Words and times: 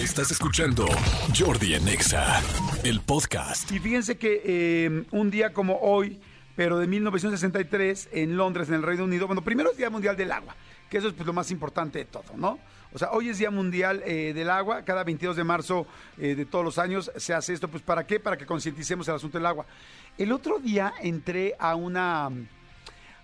Estás 0.00 0.30
escuchando 0.30 0.86
Jordi 1.38 1.74
en 1.74 1.86
Exa, 1.86 2.40
el 2.84 3.02
podcast. 3.02 3.70
Y 3.70 3.78
fíjense 3.80 4.16
que 4.16 4.40
eh, 4.46 5.04
un 5.10 5.30
día 5.30 5.52
como 5.52 5.78
hoy, 5.78 6.18
pero 6.56 6.78
de 6.78 6.86
1963, 6.86 8.08
en 8.12 8.34
Londres, 8.34 8.68
en 8.68 8.76
el 8.76 8.82
Reino 8.82 9.04
Unido, 9.04 9.26
bueno, 9.26 9.42
primero 9.42 9.70
es 9.70 9.76
Día 9.76 9.90
Mundial 9.90 10.16
del 10.16 10.32
Agua, 10.32 10.56
que 10.88 10.96
eso 10.96 11.08
es 11.08 11.12
pues, 11.12 11.26
lo 11.26 11.34
más 11.34 11.50
importante 11.50 11.98
de 11.98 12.06
todo, 12.06 12.34
¿no? 12.34 12.58
O 12.94 12.98
sea, 12.98 13.10
hoy 13.10 13.28
es 13.28 13.36
Día 13.36 13.50
Mundial 13.50 14.02
eh, 14.06 14.32
del 14.34 14.48
Agua, 14.48 14.86
cada 14.86 15.04
22 15.04 15.36
de 15.36 15.44
marzo 15.44 15.86
eh, 16.16 16.34
de 16.34 16.46
todos 16.46 16.64
los 16.64 16.78
años 16.78 17.12
se 17.16 17.34
hace 17.34 17.52
esto, 17.52 17.68
pues 17.68 17.82
¿para 17.82 18.06
qué? 18.06 18.18
Para 18.18 18.38
que 18.38 18.46
concienticemos 18.46 19.06
el 19.08 19.16
asunto 19.16 19.36
del 19.36 19.44
agua. 19.44 19.66
El 20.16 20.32
otro 20.32 20.58
día 20.60 20.94
entré 21.02 21.54
a 21.58 21.74
una 21.74 22.30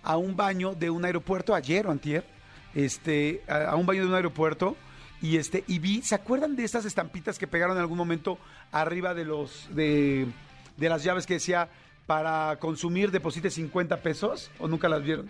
a 0.02 0.16
un 0.18 0.36
baño 0.36 0.74
de 0.74 0.90
un 0.90 1.06
aeropuerto 1.06 1.54
ayer 1.54 1.86
o 1.86 1.90
antier, 1.90 2.26
este, 2.74 3.42
a 3.48 3.74
un 3.76 3.86
baño 3.86 4.02
de 4.02 4.08
un 4.08 4.14
aeropuerto 4.14 4.76
y 5.22 5.36
este 5.36 5.64
y 5.66 5.78
vi, 5.78 6.02
¿se 6.02 6.14
acuerdan 6.14 6.56
de 6.56 6.64
estas 6.64 6.84
estampitas 6.84 7.38
que 7.38 7.46
pegaron 7.46 7.76
en 7.76 7.80
algún 7.80 7.98
momento 7.98 8.38
arriba 8.72 9.14
de 9.14 9.24
los 9.24 9.68
de, 9.74 10.26
de 10.76 10.88
las 10.88 11.02
llaves 11.04 11.26
que 11.26 11.34
decía 11.34 11.68
para 12.06 12.56
consumir 12.60 13.10
deposite 13.10 13.50
50 13.50 14.02
pesos 14.02 14.50
o 14.58 14.68
nunca 14.68 14.88
las 14.88 15.02
vieron? 15.02 15.28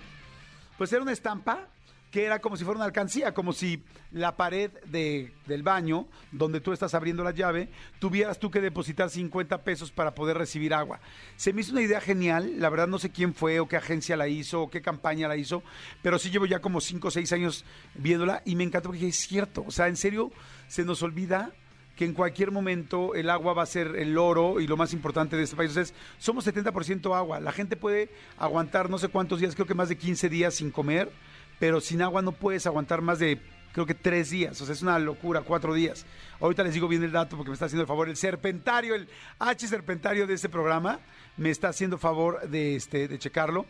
Pues 0.77 0.93
era 0.93 1.03
una 1.03 1.13
estampa 1.13 1.67
que 2.11 2.25
era 2.25 2.39
como 2.39 2.57
si 2.57 2.65
fuera 2.65 2.79
una 2.79 2.87
alcancía, 2.87 3.35
como 3.35 3.53
si 3.53 3.83
la 4.13 4.37
pared 4.37 4.71
de, 4.87 5.33
del 5.47 5.63
baño, 5.63 6.07
donde 6.33 6.61
tú 6.61 6.73
estás 6.73 6.95
abriendo 6.95 7.25
la 7.25 7.33
llave, 7.33 7.69
tuvieras 7.99 8.39
tú 8.39 8.51
que 8.51 8.61
depositar 8.61 9.11
50 9.11 9.63
pesos 9.65 9.91
para 9.91 10.15
poder 10.15 10.39
recibir 10.39 10.73
agua. 10.73 11.01
Se 11.37 11.53
me 11.53 11.61
hizo 11.61 11.73
una 11.73 11.83
idea 11.83 12.01
genial, 12.01 12.61
la 12.61 12.71
verdad 12.71 12.87
no 12.87 12.99
sé 12.99 13.11
quién 13.11 13.35
fue 13.35 13.61
o 13.61 13.69
qué 13.69 13.77
agencia 13.77 14.17
la 14.17 14.29
hizo 14.29 14.63
o 14.63 14.71
qué 14.71 14.81
campaña 14.81 15.29
la 15.29 15.37
hizo, 15.37 15.63
pero 16.03 16.19
sí 16.19 16.31
llevo 16.31 16.47
ya 16.47 16.61
como 16.61 16.81
5 16.81 17.09
o 17.09 17.11
6 17.11 17.33
años 17.33 17.65
viéndola 17.95 18.43
y 18.45 18.57
me 18.57 18.65
encantó 18.65 18.89
porque 18.91 19.09
es 19.09 19.17
cierto, 19.17 19.65
o 19.67 19.71
sea, 19.71 19.89
en 19.89 19.97
serio 19.97 20.31
se 20.69 20.85
nos 20.85 21.03
olvida 21.03 21.53
que 21.97 22.05
en 22.05 22.13
cualquier 22.13 22.53
momento 22.53 23.15
el 23.15 23.31
agua 23.31 23.55
va 23.55 23.63
a 23.63 23.67
ser 23.67 23.97
el 23.97 24.17
oro 24.19 24.61
y 24.61 24.67
lo 24.67 24.77
más 24.77 24.93
importante 24.93 25.37
de 25.37 25.45
este 25.45 25.57
país 25.57 25.75
es, 25.77 25.95
somos 26.19 26.47
70% 26.47 27.17
agua, 27.17 27.41
la 27.41 27.53
gente 27.53 27.75
puede 27.75 28.11
aguantar 28.37 28.91
no 28.91 28.99
sé 28.99 29.09
cuántos 29.09 29.41
días, 29.41 29.55
creo 29.55 29.67
que 29.67 29.75
más 29.75 29.89
de 29.89 29.97
15 29.97 30.29
días 30.29 30.55
sin 30.55 30.71
comer, 30.71 31.11
pero 31.59 31.81
sin 31.81 32.03
agua 32.03 32.23
no 32.23 32.33
puedes 32.33 32.67
aguantar 32.67 33.01
más 33.03 33.19
de, 33.19 33.41
creo 33.73 33.87
que 33.87 33.95
tres 33.95 34.31
días. 34.31 34.61
O 34.61 34.67
sea, 34.67 34.75
es 34.75 34.83
una 34.83 34.99
locura, 34.99 35.43
cuatro 35.43 35.75
días. 35.75 36.05
Ahorita 36.41 36.63
les 36.63 36.75
digo 36.75 36.89
bien 36.89 37.03
el 37.03 37.13
dato 37.13 37.37
porque 37.37 37.51
me 37.51 37.55
está 37.55 37.67
haciendo 37.67 37.83
el 37.83 37.89
favor. 37.89 38.09
El 38.09 38.17
serpentario, 38.17 38.95
el 38.95 39.09
H 39.39 39.67
serpentario 39.69 40.27
de 40.27 40.35
este 40.35 40.49
programa, 40.49 41.01
me 41.37 41.51
está 41.51 41.69
haciendo 41.69 41.99
favor 41.99 42.49
de, 42.49 42.77
este, 42.77 43.09
de 43.09 43.19
checarlo. 43.19 43.67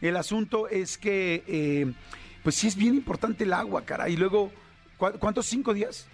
El 0.00 0.16
asunto 0.16 0.68
es 0.68 0.98
que, 0.98 1.44
eh, 1.46 1.92
pues 2.42 2.56
sí 2.56 2.66
es 2.66 2.76
bien 2.76 2.94
importante 2.94 3.44
el 3.44 3.52
agua, 3.52 3.84
cara. 3.84 4.08
Y 4.08 4.16
luego, 4.16 4.50
¿cu- 4.98 5.12
¿cuántos? 5.18 5.46
¿Cinco 5.46 5.72
días? 5.74 6.06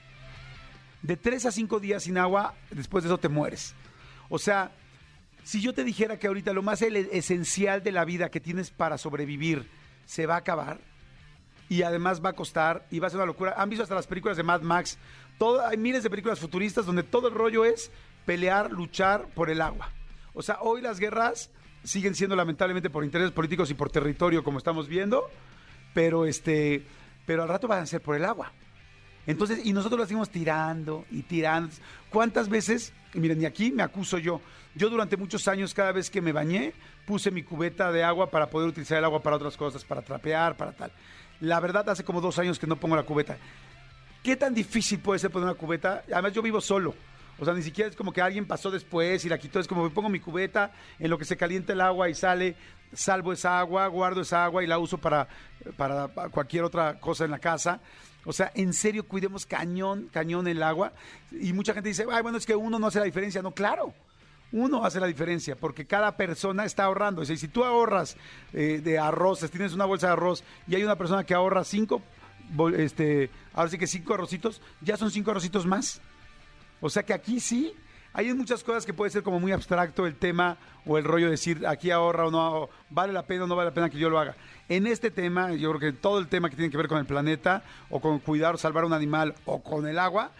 De 1.02 1.16
tres 1.16 1.46
a 1.46 1.52
cinco 1.52 1.80
días 1.80 2.02
sin 2.02 2.18
agua, 2.18 2.54
después 2.70 3.02
de 3.04 3.08
eso 3.08 3.18
te 3.18 3.28
mueres. 3.28 3.74
O 4.28 4.38
sea, 4.38 4.72
si 5.42 5.60
yo 5.62 5.72
te 5.72 5.84
dijera 5.84 6.18
que 6.18 6.26
ahorita 6.26 6.52
lo 6.52 6.62
más 6.62 6.82
esencial 6.82 7.82
de 7.82 7.92
la 7.92 8.04
vida 8.04 8.30
que 8.30 8.40
tienes 8.40 8.70
para 8.70 8.98
sobrevivir 8.98 9.66
se 10.04 10.26
va 10.26 10.34
a 10.34 10.38
acabar, 10.38 10.80
y 11.68 11.82
además 11.82 12.24
va 12.24 12.30
a 12.30 12.34
costar 12.34 12.86
y 12.90 12.98
va 12.98 13.06
a 13.06 13.10
ser 13.10 13.18
una 13.18 13.26
locura. 13.26 13.54
Han 13.56 13.68
visto 13.68 13.82
hasta 13.82 13.94
las 13.94 14.06
películas 14.06 14.36
de 14.36 14.42
Mad 14.42 14.62
Max. 14.62 14.98
Hay 15.66 15.76
miles 15.76 16.02
de 16.02 16.10
películas 16.10 16.38
futuristas 16.38 16.86
donde 16.86 17.02
todo 17.02 17.28
el 17.28 17.34
rollo 17.34 17.64
es 17.64 17.90
pelear, 18.24 18.70
luchar 18.70 19.26
por 19.34 19.50
el 19.50 19.60
agua. 19.60 19.90
O 20.34 20.42
sea, 20.42 20.58
hoy 20.60 20.80
las 20.80 20.98
guerras 20.98 21.50
siguen 21.84 22.14
siendo 22.14 22.36
lamentablemente 22.36 22.90
por 22.90 23.04
intereses 23.04 23.32
políticos 23.32 23.70
y 23.70 23.74
por 23.74 23.90
territorio, 23.90 24.42
como 24.42 24.58
estamos 24.58 24.88
viendo, 24.88 25.28
pero 25.94 26.26
este, 26.26 26.84
pero 27.26 27.42
al 27.42 27.48
rato 27.48 27.68
van 27.68 27.82
a 27.82 27.86
ser 27.86 28.00
por 28.00 28.16
el 28.16 28.24
agua. 28.24 28.52
Entonces, 29.28 29.60
y 29.62 29.74
nosotros 29.74 30.00
lo 30.00 30.06
seguimos 30.06 30.30
tirando 30.30 31.04
y 31.10 31.20
tirando. 31.20 31.70
¿Cuántas 32.08 32.48
veces? 32.48 32.94
Miren, 33.12 33.42
y 33.42 33.44
aquí 33.44 33.70
me 33.70 33.82
acuso 33.82 34.16
yo. 34.16 34.40
Yo 34.74 34.88
durante 34.88 35.18
muchos 35.18 35.46
años, 35.48 35.74
cada 35.74 35.92
vez 35.92 36.08
que 36.08 36.22
me 36.22 36.32
bañé, 36.32 36.72
puse 37.06 37.30
mi 37.30 37.42
cubeta 37.42 37.92
de 37.92 38.02
agua 38.02 38.30
para 38.30 38.48
poder 38.48 38.70
utilizar 38.70 38.96
el 38.96 39.04
agua 39.04 39.22
para 39.22 39.36
otras 39.36 39.54
cosas, 39.54 39.84
para 39.84 40.00
trapear, 40.00 40.56
para 40.56 40.72
tal. 40.72 40.90
La 41.40 41.60
verdad, 41.60 41.86
hace 41.90 42.04
como 42.04 42.22
dos 42.22 42.38
años 42.38 42.58
que 42.58 42.66
no 42.66 42.76
pongo 42.76 42.96
la 42.96 43.02
cubeta. 43.02 43.36
¿Qué 44.22 44.34
tan 44.34 44.54
difícil 44.54 44.98
puede 44.98 45.18
ser 45.18 45.30
poner 45.30 45.44
una 45.44 45.58
cubeta? 45.58 46.04
Además, 46.10 46.32
yo 46.32 46.40
vivo 46.40 46.62
solo. 46.62 46.94
O 47.38 47.44
sea, 47.44 47.52
ni 47.52 47.62
siquiera 47.62 47.90
es 47.90 47.96
como 47.96 48.14
que 48.14 48.22
alguien 48.22 48.46
pasó 48.46 48.70
después 48.70 49.26
y 49.26 49.28
la 49.28 49.36
quitó. 49.36 49.60
Es 49.60 49.68
como 49.68 49.86
que 49.86 49.94
pongo 49.94 50.08
mi 50.08 50.20
cubeta 50.20 50.72
en 50.98 51.10
lo 51.10 51.18
que 51.18 51.26
se 51.26 51.36
calienta 51.36 51.74
el 51.74 51.82
agua 51.82 52.08
y 52.08 52.14
sale, 52.14 52.56
salvo 52.94 53.34
esa 53.34 53.58
agua, 53.58 53.86
guardo 53.88 54.22
esa 54.22 54.42
agua 54.42 54.64
y 54.64 54.66
la 54.66 54.78
uso 54.78 54.96
para, 54.96 55.28
para 55.76 56.08
cualquier 56.08 56.64
otra 56.64 56.98
cosa 56.98 57.26
en 57.26 57.30
la 57.30 57.38
casa. 57.38 57.78
O 58.24 58.32
sea, 58.32 58.50
en 58.54 58.72
serio, 58.72 59.06
cuidemos 59.06 59.46
cañón, 59.46 60.08
cañón 60.12 60.48
el 60.48 60.62
agua. 60.62 60.92
Y 61.32 61.52
mucha 61.52 61.72
gente 61.72 61.88
dice, 61.88 62.04
ay, 62.10 62.22
bueno, 62.22 62.38
es 62.38 62.46
que 62.46 62.56
uno 62.56 62.78
no 62.78 62.88
hace 62.88 62.98
la 62.98 63.04
diferencia. 63.04 63.42
No, 63.42 63.52
claro. 63.52 63.94
Uno 64.50 64.84
hace 64.84 64.98
la 64.98 65.06
diferencia 65.06 65.56
porque 65.56 65.86
cada 65.86 66.16
persona 66.16 66.64
está 66.64 66.84
ahorrando. 66.84 67.22
O 67.22 67.24
si 67.24 67.48
tú 67.48 67.64
ahorras 67.64 68.16
eh, 68.52 68.80
de 68.82 68.98
arroces, 68.98 69.50
tienes 69.50 69.74
una 69.74 69.84
bolsa 69.84 70.06
de 70.08 70.14
arroz 70.14 70.42
y 70.66 70.74
hay 70.74 70.84
una 70.84 70.96
persona 70.96 71.24
que 71.24 71.34
ahorra 71.34 71.64
cinco, 71.64 72.02
este, 72.76 73.30
ahora 73.52 73.70
sí 73.70 73.76
que 73.78 73.86
cinco 73.86 74.14
arrocitos, 74.14 74.62
ya 74.80 74.96
son 74.96 75.10
cinco 75.10 75.30
arrocitos 75.30 75.66
más. 75.66 76.00
O 76.80 76.88
sea 76.88 77.02
que 77.02 77.12
aquí 77.12 77.40
sí, 77.40 77.74
hay 78.18 78.34
muchas 78.34 78.64
cosas 78.64 78.84
que 78.84 78.92
puede 78.92 79.12
ser 79.12 79.22
como 79.22 79.38
muy 79.38 79.52
abstracto 79.52 80.04
el 80.04 80.16
tema 80.16 80.56
o 80.84 80.98
el 80.98 81.04
rollo 81.04 81.26
de 81.26 81.30
decir 81.30 81.64
aquí 81.68 81.92
ahorra 81.92 82.26
o 82.26 82.32
no, 82.32 82.68
vale 82.90 83.12
la 83.12 83.22
pena 83.22 83.44
o 83.44 83.46
no 83.46 83.54
vale 83.54 83.70
la 83.70 83.74
pena 83.74 83.88
que 83.88 83.96
yo 83.96 84.10
lo 84.10 84.18
haga. 84.18 84.34
En 84.68 84.88
este 84.88 85.12
tema, 85.12 85.52
yo 85.52 85.70
creo 85.70 85.92
que 85.92 85.96
todo 85.96 86.18
el 86.18 86.26
tema 86.26 86.50
que 86.50 86.56
tiene 86.56 86.68
que 86.68 86.76
ver 86.76 86.88
con 86.88 86.98
el 86.98 87.06
planeta 87.06 87.62
o 87.90 88.00
con 88.00 88.18
cuidar 88.18 88.56
o 88.56 88.58
salvar 88.58 88.84
un 88.84 88.92
animal 88.92 89.36
o 89.44 89.62
con 89.62 89.86
el 89.86 90.00
agua, 90.00 90.32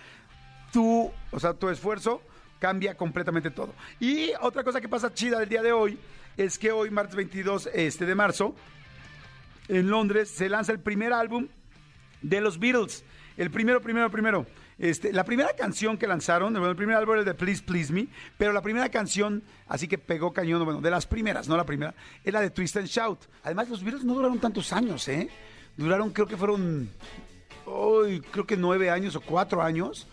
tu, 0.72 1.08
o 1.30 1.38
sea, 1.38 1.54
tu 1.54 1.68
esfuerzo 1.68 2.20
cambia 2.58 2.96
completamente 2.96 3.48
todo. 3.52 3.72
Y 4.00 4.32
otra 4.40 4.64
cosa 4.64 4.80
que 4.80 4.88
pasa 4.88 5.14
chida 5.14 5.38
del 5.38 5.48
día 5.48 5.62
de 5.62 5.70
hoy 5.70 6.00
es 6.36 6.58
que 6.58 6.72
hoy, 6.72 6.90
martes 6.90 7.14
22 7.14 7.70
este, 7.72 8.06
de 8.06 8.14
marzo, 8.16 8.56
en 9.68 9.88
Londres 9.88 10.30
se 10.30 10.48
lanza 10.48 10.72
el 10.72 10.80
primer 10.80 11.12
álbum 11.12 11.46
de 12.22 12.40
los 12.40 12.58
Beatles. 12.58 13.04
El 13.38 13.53
primero, 13.53 13.81
primero, 13.81 14.10
primero. 14.10 14.47
Este, 14.78 15.12
la 15.12 15.22
primera 15.22 15.54
canción 15.54 15.97
que 15.97 16.09
lanzaron, 16.09 16.56
el 16.56 16.76
primer 16.76 16.97
álbum 16.97 17.15
era 17.15 17.25
de 17.25 17.34
Please 17.34 17.62
Please 17.62 17.93
Me, 17.93 18.09
pero 18.37 18.53
la 18.53 18.62
primera 18.62 18.88
canción, 18.88 19.44
así 19.69 19.87
que 19.87 19.97
pegó 19.97 20.32
cañón, 20.32 20.65
bueno, 20.65 20.81
de 20.81 20.91
las 20.91 21.06
primeras, 21.06 21.49
no 21.49 21.56
la 21.56 21.65
primera, 21.65 21.94
es 22.25 22.32
la 22.32 22.41
de 22.41 22.50
Twist 22.50 22.76
and 22.78 22.88
Shout. 22.88 23.21
Además, 23.44 23.69
los 23.69 23.84
Beatles 23.84 24.04
no 24.04 24.15
duraron 24.15 24.41
tantos 24.41 24.72
años, 24.72 25.06
¿eh? 25.06 25.31
Duraron, 25.76 26.10
creo 26.10 26.26
que 26.26 26.37
fueron, 26.37 26.91
hoy, 27.65 28.21
creo 28.21 28.44
que 28.44 28.56
nueve 28.56 28.91
años 28.91 29.15
o 29.15 29.21
cuatro 29.21 29.62
años. 29.62 30.09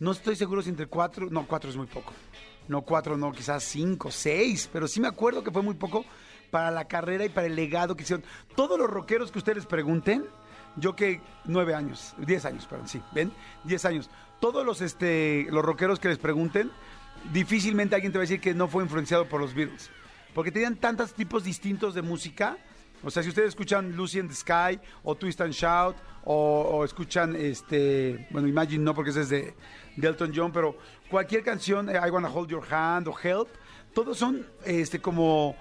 No 0.00 0.12
estoy 0.12 0.34
seguro 0.34 0.62
si 0.62 0.70
entre 0.70 0.86
cuatro, 0.86 1.28
no, 1.30 1.46
cuatro 1.46 1.68
es 1.68 1.76
muy 1.76 1.86
poco. 1.86 2.14
No, 2.68 2.80
cuatro, 2.82 3.18
no, 3.18 3.32
quizás 3.32 3.64
cinco, 3.64 4.10
seis, 4.10 4.66
pero 4.72 4.88
sí 4.88 4.98
me 4.98 5.08
acuerdo 5.08 5.44
que 5.44 5.50
fue 5.50 5.60
muy 5.60 5.74
poco 5.74 6.06
para 6.50 6.70
la 6.70 6.86
carrera 6.86 7.26
y 7.26 7.28
para 7.28 7.48
el 7.48 7.54
legado 7.54 7.94
que 7.94 8.02
hicieron. 8.02 8.24
Todos 8.54 8.78
los 8.78 8.88
rockeros 8.88 9.30
que 9.30 9.38
ustedes 9.38 9.66
pregunten, 9.66 10.24
yo 10.76 10.94
que 10.94 11.20
nueve 11.44 11.74
años, 11.74 12.14
diez 12.18 12.44
años, 12.44 12.66
perdón, 12.66 12.88
sí, 12.88 13.02
¿ven? 13.12 13.32
Diez 13.64 13.84
años. 13.84 14.10
Todos 14.40 14.64
los, 14.64 14.80
este, 14.80 15.46
los 15.50 15.64
rockeros 15.64 15.98
que 15.98 16.08
les 16.08 16.18
pregunten, 16.18 16.70
difícilmente 17.32 17.94
alguien 17.94 18.12
te 18.12 18.18
va 18.18 18.22
a 18.22 18.26
decir 18.26 18.40
que 18.40 18.54
no 18.54 18.68
fue 18.68 18.82
influenciado 18.82 19.28
por 19.28 19.40
los 19.40 19.54
Beatles. 19.54 19.90
Porque 20.34 20.52
tenían 20.52 20.76
tantos 20.76 21.14
tipos 21.14 21.44
distintos 21.44 21.94
de 21.94 22.02
música. 22.02 22.58
O 23.02 23.10
sea, 23.10 23.22
si 23.22 23.30
ustedes 23.30 23.48
escuchan 23.48 23.96
Lucy 23.96 24.18
in 24.18 24.28
the 24.28 24.34
Sky, 24.34 24.78
o 25.02 25.14
Twist 25.14 25.40
and 25.40 25.52
Shout, 25.52 25.96
o, 26.24 26.84
escuchan, 26.84 27.36
este, 27.36 28.26
bueno, 28.30 28.48
Imagine 28.48 28.82
no, 28.82 28.94
porque 28.94 29.10
ese 29.10 29.22
es 29.22 29.28
de, 29.28 29.54
de 29.96 30.08
Elton 30.08 30.32
John, 30.34 30.52
pero 30.52 30.76
cualquier 31.08 31.42
canción, 31.42 31.88
eh, 31.88 32.00
I 32.04 32.10
Wanna 32.10 32.28
Hold 32.28 32.50
Your 32.50 32.64
Hand 32.68 33.08
o 33.08 33.14
Help, 33.22 33.48
todos 33.94 34.18
son, 34.18 34.46
este, 34.64 35.00
como 35.00 35.56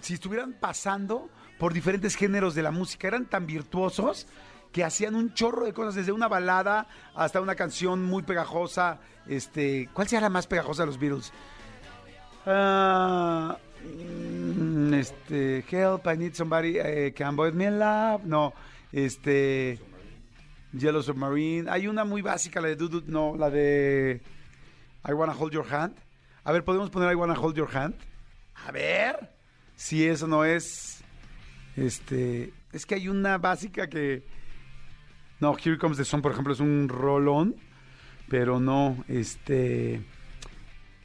si 0.00 0.14
estuvieran 0.14 0.52
pasando 0.52 1.28
por 1.58 1.74
diferentes 1.74 2.16
géneros 2.16 2.54
de 2.54 2.62
la 2.62 2.70
música. 2.70 3.08
Eran 3.08 3.26
tan 3.26 3.46
virtuosos 3.46 4.26
que 4.72 4.82
hacían 4.82 5.14
un 5.14 5.34
chorro 5.34 5.66
de 5.66 5.72
cosas, 5.72 5.94
desde 5.94 6.12
una 6.12 6.26
balada 6.26 6.86
hasta 7.14 7.40
una 7.40 7.54
canción 7.54 8.02
muy 8.04 8.22
pegajosa. 8.22 8.98
Este, 9.26 9.88
¿Cuál 9.92 10.08
será 10.08 10.22
la 10.22 10.30
más 10.30 10.46
pegajosa 10.46 10.82
de 10.82 10.86
los 10.86 10.98
Beatles? 10.98 11.32
Ah, 12.46 13.58
mm, 13.84 14.94
este, 14.94 15.64
Help, 15.70 16.06
I 16.06 16.16
Need 16.16 16.34
Somebody, 16.34 16.78
eh, 16.78 17.12
Can 17.14 17.36
Boy 17.36 17.52
Me 17.52 17.70
Love. 17.70 18.24
No, 18.24 18.54
este, 18.92 19.78
Yellow 20.72 21.02
Submarine. 21.02 21.68
Hay 21.68 21.86
una 21.86 22.04
muy 22.04 22.22
básica, 22.22 22.60
la 22.60 22.68
de 22.68 22.76
Dudu, 22.76 23.02
no, 23.06 23.36
la 23.36 23.50
de 23.50 24.22
I 25.06 25.12
Wanna 25.12 25.34
Hold 25.34 25.52
Your 25.52 25.74
Hand. 25.74 25.96
A 26.44 26.52
ver, 26.52 26.64
¿podemos 26.64 26.88
poner 26.88 27.12
I 27.12 27.16
Wanna 27.16 27.38
Hold 27.38 27.56
Your 27.56 27.76
Hand? 27.76 27.96
A 28.66 28.72
ver 28.72 29.39
si 29.80 30.06
eso 30.06 30.26
no 30.26 30.44
es. 30.44 31.02
Este. 31.74 32.52
Es 32.70 32.84
que 32.84 32.96
hay 32.96 33.08
una 33.08 33.38
básica 33.38 33.88
que. 33.88 34.22
No, 35.40 35.56
Here 35.56 35.78
Comes 35.78 35.96
the 35.96 36.04
Sun, 36.04 36.20
por 36.20 36.32
ejemplo, 36.32 36.52
es 36.52 36.60
un 36.60 36.86
rolón. 36.86 37.56
Pero 38.28 38.60
no, 38.60 39.02
este. 39.08 40.04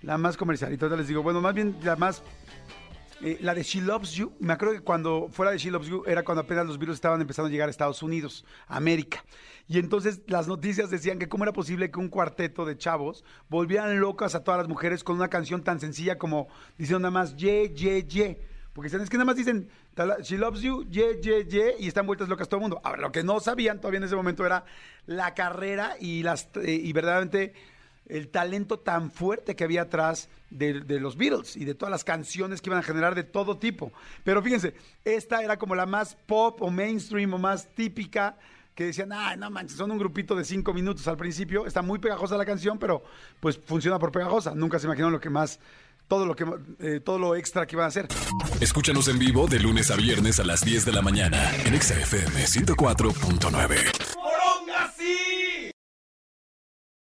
La 0.02 0.18
más 0.18 0.36
comercial. 0.36 0.72
Y 0.72 0.74
entonces 0.74 0.98
les 0.98 1.08
digo, 1.08 1.24
bueno, 1.24 1.40
más 1.40 1.56
bien 1.56 1.78
la 1.84 1.96
más. 1.96 2.22
eh, 3.22 3.38
la 3.40 3.56
de 3.56 3.64
She 3.64 3.80
Loves 3.80 4.12
You, 4.12 4.34
me 4.42 4.52
acuerdo 4.52 4.74
que 4.74 4.82
cuando 4.82 5.30
fuera 5.32 5.52
de 5.54 5.58
She 5.58 5.72
Loves 5.72 5.88
You 5.88 6.04
era 6.06 6.24
cuando 6.24 6.42
apenas 6.42 6.68
los 6.68 6.78
virus 6.78 6.96
estaban 6.96 7.22
empezando 7.22 7.48
a 7.48 7.52
llegar 7.52 7.70
a 7.70 7.72
Estados 7.72 8.04
Unidos, 8.04 8.46
América. 8.68 9.24
Y 9.70 9.80
entonces 9.80 10.22
las 10.28 10.50
noticias 10.50 10.90
decían 10.90 11.18
que 11.18 11.30
cómo 11.30 11.46
era 11.46 11.54
posible 11.54 11.90
que 11.90 12.00
un 12.00 12.10
cuarteto 12.10 12.66
de 12.66 12.78
chavos 12.78 13.24
volvieran 13.48 14.02
locas 14.02 14.36
a 14.36 14.44
todas 14.44 14.60
las 14.60 14.68
mujeres 14.68 15.02
con 15.06 15.16
una 15.16 15.30
canción 15.30 15.64
tan 15.64 15.80
sencilla 15.80 16.18
como 16.18 16.50
diciendo 16.78 17.00
nada 17.00 17.12
más 17.12 17.38
ye, 17.38 17.74
ye, 17.74 18.04
ye. 18.04 18.55
Porque 18.76 18.94
es 18.94 19.10
que 19.10 19.18
nada 19.18 19.26
más 19.26 19.38
dicen 19.38 19.70
She 20.22 20.38
loves 20.38 20.62
you, 20.62 20.84
ye, 20.90 21.22
ye, 21.22 21.46
ye, 21.46 21.76
y 21.80 21.88
están 21.88 22.06
vueltas 22.06 22.28
locas 22.28 22.50
todo 22.50 22.58
el 22.58 22.64
mundo. 22.64 22.82
Ahora, 22.84 23.04
lo 23.04 23.12
que 23.12 23.24
no 23.24 23.40
sabían 23.40 23.80
todavía 23.80 24.00
en 24.00 24.04
ese 24.04 24.18
momento 24.18 24.46
era 24.46 24.66
la 25.06 25.34
carrera 25.34 25.96
y, 25.98 26.24
las, 26.24 26.50
eh, 26.56 26.74
y 26.74 26.92
verdaderamente 26.92 27.54
el 28.10 28.28
talento 28.28 28.78
tan 28.78 29.12
fuerte 29.12 29.56
que 29.56 29.64
había 29.64 29.84
atrás 29.84 30.28
de, 30.50 30.74
los 31.00 31.16
Beatles 31.16 31.56
y 31.56 31.64
de 31.64 31.74
todas 31.74 31.90
las 31.90 32.04
canciones 32.04 32.62
que 32.62 32.70
iban 32.70 32.80
a 32.80 32.84
generar 32.84 33.16
de 33.16 33.24
todo 33.24 33.58
tipo. 33.58 33.94
Pero 34.26 34.44
fíjense, 34.44 34.76
esta 35.06 35.42
era 35.42 35.58
como 35.58 35.74
la 35.74 35.86
más 35.86 36.16
pop 36.26 36.62
o 36.62 36.70
mainstream 36.70 37.34
o 37.34 37.38
más 37.38 37.74
típica 37.76 38.38
que 38.76 38.84
decían, 38.88 39.14
ay, 39.14 39.38
no 39.38 39.50
manches, 39.50 39.78
son 39.78 39.90
un 39.90 39.98
grupito 39.98 40.36
de 40.36 40.44
cinco 40.44 40.74
minutos 40.74 41.08
al 41.08 41.16
principio, 41.16 41.66
está 41.66 41.82
muy 41.82 41.98
pegajosa 41.98 42.36
la 42.36 42.46
canción, 42.46 42.78
pero 42.78 43.04
pues 43.40 43.58
funciona 43.58 43.98
por 43.98 44.12
pegajosa. 44.12 44.54
Nunca 44.54 44.80
se 44.80 44.86
imaginaron 44.86 45.14
lo 45.14 45.22
que 45.22 45.30
más, 45.30 45.62
todo 46.08 46.26
lo 46.26 46.36
que, 46.36 46.46
eh, 46.80 47.00
todo 47.00 47.20
lo 47.20 47.36
extra 47.36 47.66
que 47.66 47.76
iban 47.76 47.86
a 47.86 47.88
hacer. 47.88 48.08
Escúchanos 48.60 49.08
en 49.08 49.20
vivo 49.20 49.48
de 49.48 49.60
lunes 49.60 49.92
a 49.92 49.96
viernes 49.96 50.40
a 50.40 50.44
las 50.44 50.62
10 50.62 50.86
de 50.86 50.92
la 50.92 51.02
mañana 51.02 51.52
en 51.66 51.80
XFM 51.82 52.46
104.9. 52.46 53.95